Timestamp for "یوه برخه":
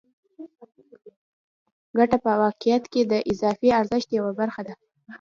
4.17-4.61